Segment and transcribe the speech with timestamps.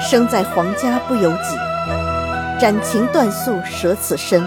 [0.00, 1.56] 生在皇家不由己，
[2.60, 4.40] 斩情断宿舍此身。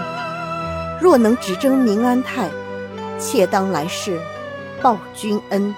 [0.98, 2.50] 若能只争明安泰，
[3.18, 4.18] 妾当来世
[4.80, 5.74] 报君恩。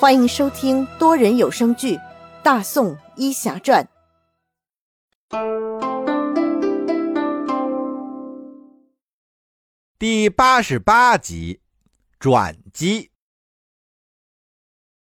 [0.00, 1.96] 欢迎收听多人有声剧
[2.42, 3.86] 《大宋医侠传》
[9.98, 11.60] 第八十八集
[12.18, 13.10] 转机。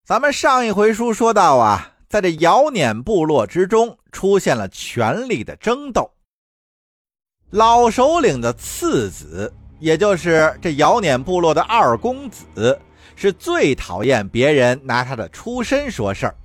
[0.04, 6.10] 咱们上一回书说到啊，在这姚撵部落之中出现了权力的争斗。
[7.50, 12.80] 老首领的次子，也就是这姚撵部落的二公子，
[13.16, 16.36] 是最讨厌别人拿他的出身说事儿。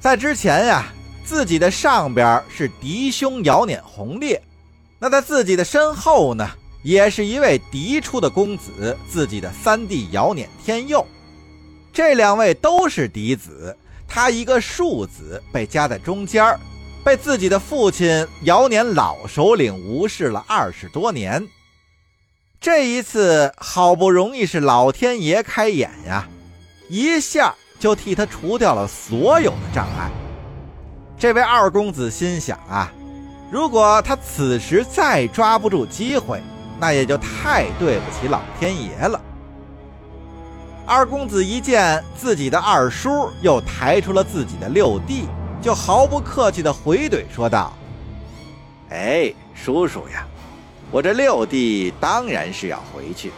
[0.00, 0.92] 在之前呀，
[1.24, 4.42] 自己的上边是嫡兄姚撵红烈，
[4.98, 6.48] 那在自己的身后呢，
[6.82, 11.06] 也是一位嫡出的公子，自己的三弟姚撵天佑。
[11.92, 13.76] 这两位都是嫡子，
[14.14, 16.60] 他一个庶子被夹在中间儿
[17.02, 21.48] 被自己的父亲姚年老首领无视了二十多年。
[22.60, 26.28] 这一次好不容易是老天爷开眼呀，
[26.90, 30.10] 一下就替他除掉了所有的障碍。
[31.18, 32.92] 这位二公子心想啊，
[33.50, 36.38] 如果他此时再抓不住机会，
[36.78, 39.18] 那也就太对不起老天爷了。
[40.94, 45.24] 二公子一见自己的二叔又抬出了自己的六弟，
[45.62, 47.72] 就毫不客气地回怼说道
[48.92, 50.26] ：“哎，叔叔呀，
[50.90, 53.32] 我这六弟当然是要回去，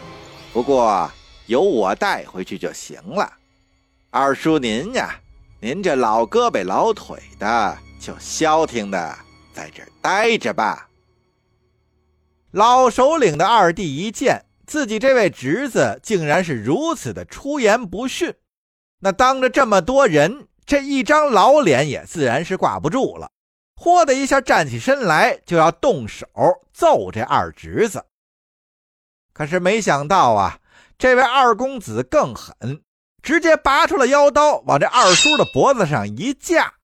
[0.53, 1.09] 不过
[1.47, 3.33] 由我带回去就行了。
[4.11, 5.15] 二叔您呀，
[5.61, 9.17] 您这老胳膊老腿的，就消停的
[9.53, 10.89] 在这儿待着吧。”
[12.51, 14.45] 老首领的二弟一见。
[14.67, 18.35] 自己这位侄子竟然是如此的出言不逊，
[19.01, 23.31] 那当着这么多人，这一张老脸也自然是挂不住了。
[23.77, 26.27] 嚯的一下站起身来，就要动手
[26.73, 28.05] 揍这二侄子。
[29.33, 30.61] 可是没想到啊，
[30.97, 32.83] 这位二公子更狠，
[33.21, 36.75] 直接拔出了腰刀，往这二叔的脖子上一架。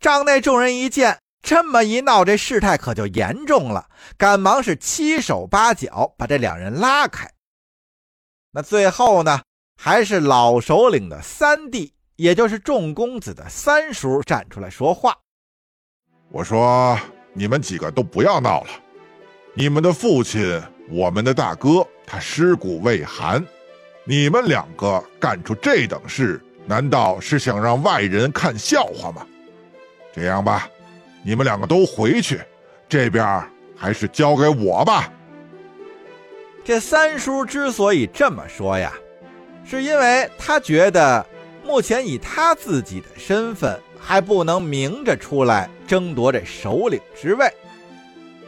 [0.00, 1.20] 帐内众人一见。
[1.42, 7.30] 这么一闹，这事态可就严重了，赶忙是七手八脚把这两人拉开。
[8.52, 9.40] 那最后呢，
[9.76, 15.16] 还是老首领的三弟，也就是众公子的三叔站出来说话
[16.30, 16.98] ：“我说，
[17.32, 18.68] 你们几个都不要闹了。
[19.54, 23.44] 你们的父亲，我们的大哥，他尸骨未寒，
[24.04, 29.26] 你们两个干出这等事，难道是想让外人看笑话吗？
[30.12, 30.68] 这样吧。”
[31.22, 32.40] 你们两个都回去，
[32.88, 33.42] 这边
[33.76, 35.12] 还是交给我吧。
[36.64, 38.92] 这三叔之所以这么说呀，
[39.64, 41.24] 是因为他觉得
[41.64, 47.50] 目前以他自己的身份还不能明着出来争夺这首领之位。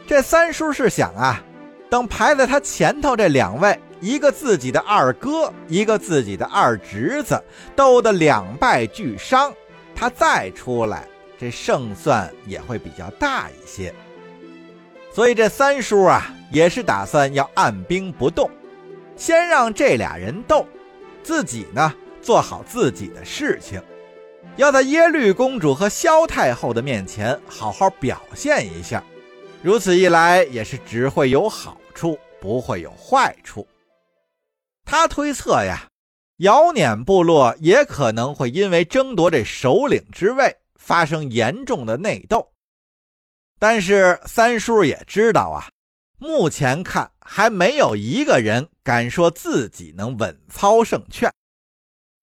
[0.05, 1.43] 这三叔是想啊，
[1.89, 7.41] 等排在他前头这两位，一个自己的二哥，一个自己的二侄子，
[7.75, 9.53] 斗得两败俱伤，
[9.95, 11.07] 他再出来。
[11.43, 13.93] 这胜算也会比较大一些，
[15.13, 18.49] 所以这三叔啊也是打算要按兵不动，
[19.17, 20.65] 先让这俩人斗，
[21.21, 23.83] 自己呢做好自己的事情，
[24.55, 29.03] 要在耶律公主和萧太后的面前好好表现一下，
[29.61, 33.67] 如此一来也是只会有好处，不会有坏处。
[34.85, 35.87] 他推测呀，
[36.37, 40.55] 姚撵部落也可能会因为争夺这首领之位。
[40.83, 42.51] 发生严重的内斗，
[43.57, 45.69] 但是三叔也知道啊，
[46.17, 51.31] 目前看还没有一个人敢说自己能稳操胜券。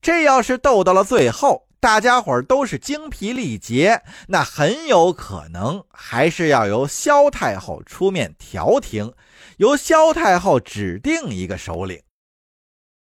[0.02, 9.14] 这要是斗到了最后，大家伙都是精疲力竭，那很有可能还是要由萧太后出面调停，
[9.56, 12.02] 由萧太后指定一个首领。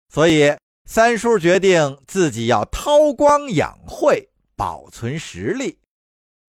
[0.09, 4.30] 所以三叔决定自己要韬光养晦。
[4.61, 5.79] 保存实力，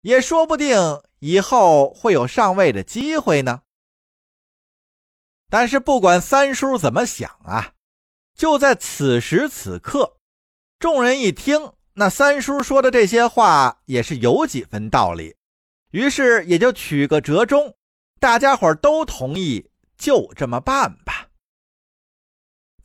[0.02, 3.62] 也说不定以后会有上位的机会呢。
[5.48, 7.72] 但是不管三叔怎么想啊，
[8.34, 10.18] 就在此时此刻，
[10.78, 15.34] 众人一听那三叔说的这些话也是有几分道理，
[15.92, 17.74] 于是也就取个折中，
[18.20, 21.21] 大家伙都同意，就这么办吧。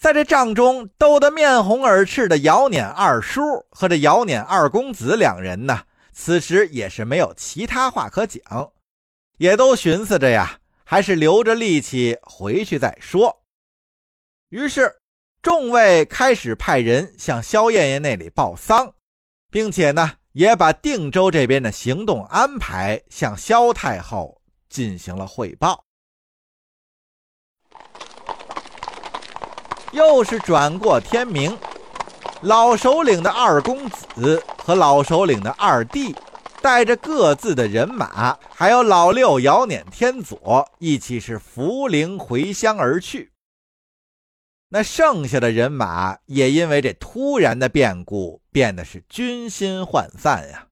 [0.08, 5.82] 在这帐中斗得面红耳赤的姚撵二叔和这姚撵二公子两人呢，
[6.14, 8.72] 此时也是没有其他话可讲，
[9.38, 13.44] 也都寻思着呀，还是留着力气回去再说。
[14.48, 14.96] 于是，
[15.42, 18.94] 众位开始派人向萧燕燕那里报丧，
[19.52, 25.84] 并且呢，也把定州这边的行动安排向萧太后进行了汇报。
[29.92, 31.58] 又是转过天明，
[32.42, 36.14] 老首领的二公子和老首领的二弟，
[36.62, 43.32] 带着各自的人马，还有老六姚辇天佐，一起是扶灵回乡而去。
[44.70, 50.68] 那剩下的人马也因为这突然的变故，变得是军心涣散呀。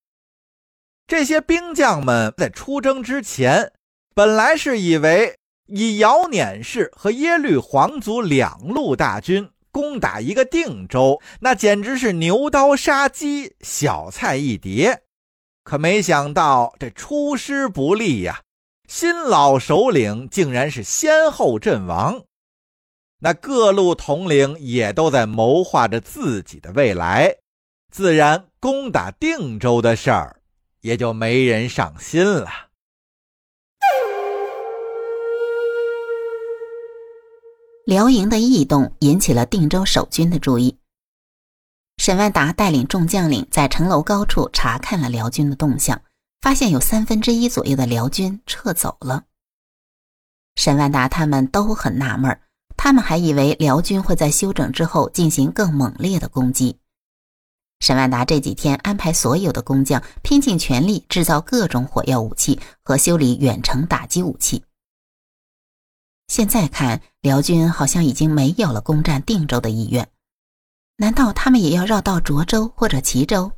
[1.08, 3.72] 这些兵将们在出征之前，
[4.14, 5.40] 本来是以为。
[5.68, 15.02] 以姚辇氏和耶律皇族两路大军攻打一个定州，那简直是牛刀杀鸡，小菜一碟。
[15.64, 18.42] 可没想到这出师不利呀，
[18.88, 22.22] 新老首领竟然是先后阵亡。
[23.20, 27.38] 那各路统领也都在谋划着自己的未来，
[27.92, 30.40] 自然攻打定州的事儿
[30.82, 32.65] 也就没人上心了。
[37.86, 40.80] 辽营的异动引起了定州守军的注意。
[41.98, 46.02] 沈万达带领众将领在城楼高处查看了辽军的动向，
[46.42, 49.26] 发现有三分之一左右的辽军撤走了。
[50.56, 52.40] 沈万达他们都很纳闷，
[52.76, 56.80] 他们还以为辽军会在休整之后进行更猛烈的攻击。
[57.82, 64.64] 沈万达这几天安排所有的工匠拼尽全力制造各种火药武器和修理远程打击武器。
[66.28, 70.10] 现在看，辽军好像已经没有了攻占定州的意愿。
[70.98, 73.52] 难道他们也要绕到涿州或者齐州？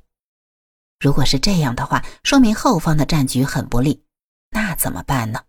[0.99, 4.03] 如果是这样的话，说明后方的战局很不利。
[4.49, 5.41] 那怎么办呢？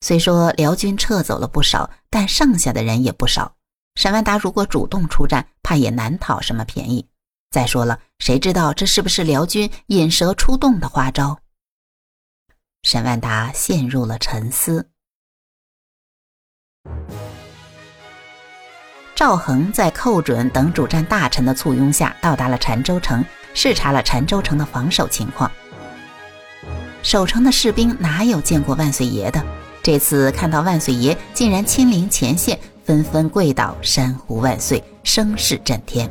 [0.00, 3.56] 虽说辽军撤走了不少，但剩下的人也不少。
[3.94, 7.08] 沈万达如果主动出战，怕也难讨什么便宜。
[7.50, 11.40] 再说了，谁知道这是不是辽军引蛇出洞的花招？
[12.82, 14.91] 沈万达陷入了沉思。
[19.14, 23.24] 赵恒在寇准等主战大臣的簇拥下，到达了澶州城，
[23.54, 25.48] 视察了澶州城的防守情况。
[27.04, 29.40] 守城的士兵哪有见过万岁爷的？
[29.80, 36.10] 这次看到万岁爷竟然亲临前线，纷纷跪倒，山呼万岁，声势震天。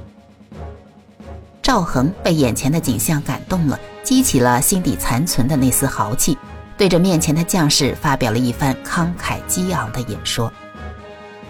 [1.61, 6.37] 赵恒被眼前的景象感动了，激起了心底残存的那丝豪气，
[6.77, 10.51] 对着面前的将士发表了一番慷慨激昂的演说。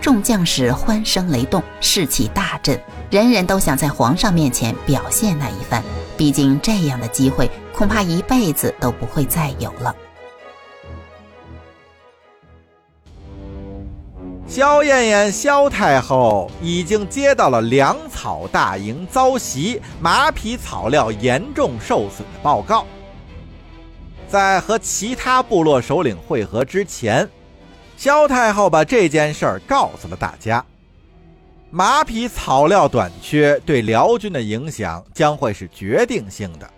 [0.01, 2.79] 众将士欢声雷动，士气大振，
[3.11, 5.83] 人人都想在皇上面前表现那一番。
[6.17, 9.95] 毕竟这样的机会恐怕一辈子都不会再有了。
[14.47, 22.85] 萧燕燕、萧太后已经接到了粮草大营遭袭、马匹草料严重受损的报告，
[24.31, 27.27] 在和其他部落首领会合之前。
[27.97, 30.65] 萧太后把这件事儿告诉了大家。
[31.69, 36.69] 马匹草料短缺对辽军的影响将会是决定性的，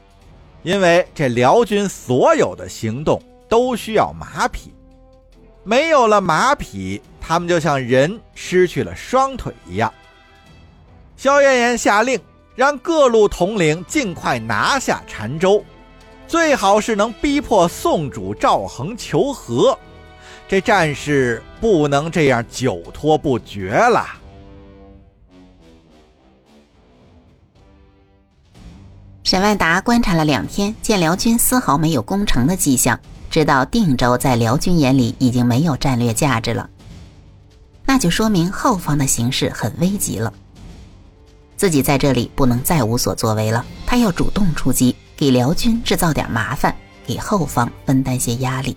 [0.63, 4.73] 因为这辽军所有的行动都需要马匹，
[5.63, 9.93] 没有了马匹，他们就像人失去了双腿一样。
[11.15, 12.19] 萧燕燕下令，
[12.55, 15.63] 让各路统领尽快拿下澶州，
[16.33, 19.77] 最好是能逼迫宋主赵恒求和。
[20.47, 24.03] 这战事不能这样久拖不决了。
[29.23, 32.99] 沈万达观察了两天，见辽军丝毫没有攻城的迹象，
[33.29, 36.67] 知道定州在辽军眼里已经没有战略价值了。
[37.85, 40.33] 那就说明后方的形势很危急了。
[41.63, 46.75] 自己在这里不能再无所作为了，他要主动出击，给辽军制造点麻烦，
[47.07, 48.75] 给后方分担些压力。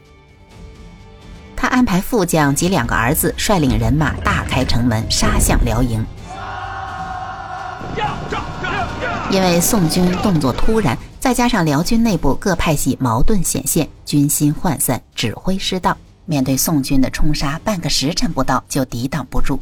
[1.56, 6.06] 他安排副将及两个儿子率领人马大开城门，杀向辽营。
[9.32, 19.58] 因为宋军动作突然，再加上辽军内部各派系矛盾显现，军心涣散，指挥失当，面对宋军的冲杀，半个时辰不到就抵挡不住。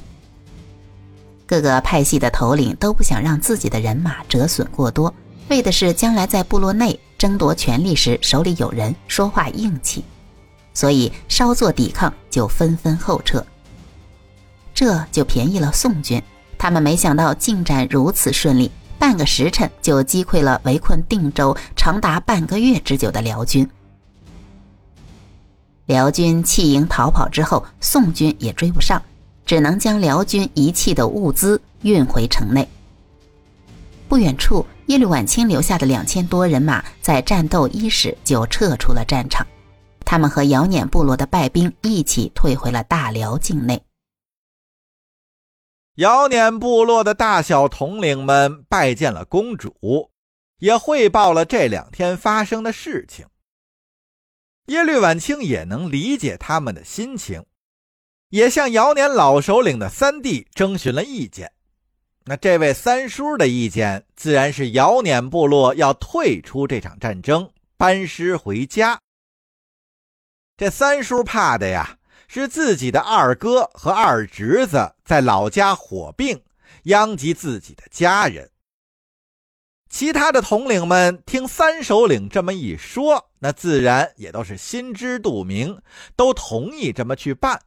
[1.47, 5.13] 各个派系的头领都不想让自己的人马折损过多，
[5.49, 10.05] 为的是将来在部落内争夺权力时手里有人，说话硬气。
[10.73, 13.47] 所以稍作抵抗就纷纷后撤，
[14.75, 16.21] 这就便宜了宋军。
[16.59, 23.69] 他们没想到进展如此顺利，半个时辰就击溃了围困定州长达半个月之久的辽军。
[25.87, 29.01] 辽军弃营逃跑之后，宋军也追不上，
[29.45, 32.69] 只能将辽军遗弃的物资运回城内。
[34.09, 39.47] 不远处，耶律婉清留下的两千多人马在战斗伊始就撤出了战场，
[40.05, 43.83] 他们和姚辇部落的败兵一起退回了大辽境内。
[45.97, 50.11] 姚辇部落的大小统领们拜见了公主，
[50.59, 53.27] 也汇报了这两天发生的事情。
[54.67, 57.45] 耶律婉清也能理解他们的心情，
[58.35, 61.53] 也向姚年老首领的三弟征询了意见。
[62.25, 68.99] 那这位三叔的意见自然是姚年部落要退出这场战争，班师回家。
[70.57, 76.43] 这三叔怕的呀，是自己的二哥和二侄子在老家火并，
[76.85, 78.51] 殃及自己的家人。
[79.89, 85.81] 其他的统领们听三首领这么一说，那自然也都是心知肚明，
[86.17, 87.63] 都同意这么去办。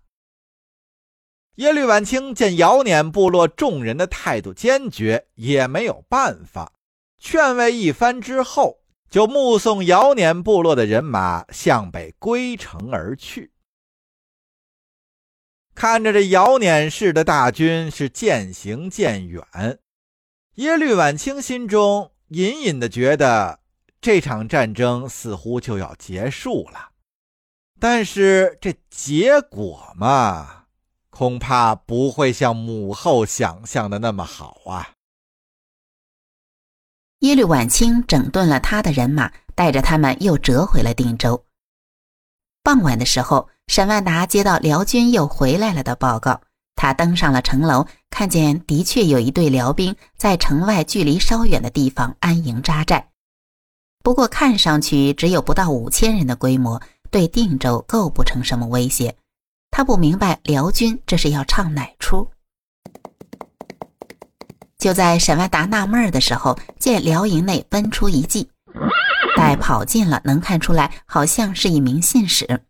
[1.57, 6.73] 耶律婉清见姚辇部落众人的态度坚决，也没有办法，
[7.17, 13.51] 劝慰一番之后，就目送姚辇部落的人马向北归城而去。
[15.73, 19.43] 看着这姚辇氏的大军是渐行渐远，
[20.55, 23.61] 耶律婉清心中隐隐的觉得
[23.99, 26.89] 这场战争似乎就要结束了，
[27.79, 30.56] 但是这结果嘛……
[31.17, 34.91] 恐怕不会像母后想象的那么好啊！
[37.21, 41.43] 耶律婉清整顿了他的人马，带着他们又折回了定州。
[42.61, 46.39] 傍晚的时候，沈万达接到辽军又回来了的报告，
[46.75, 53.09] 他登上了城楼，看见的确有一队辽兵在城外距离稍远的地方安营扎寨，
[54.03, 59.17] 不过看上去只有不到五千人的规模，对定州构不成什么威胁。
[59.77, 62.27] 他不明白辽军这是要唱哪出。
[64.79, 68.49] 就在沈万达纳闷儿的时候，见辽营内奔出一骑，
[69.35, 72.63] 待跑近了，能看出来好像是一名信使。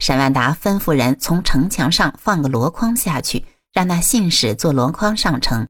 [0.00, 5.68] 沈万达吩咐人从城墙上放个箩筐下去，让那信使坐箩筐上城。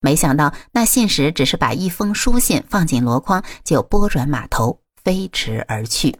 [0.00, 6.18] 没想到那信使只是把一封书信放进箩筐，就拨转马头飞驰而去。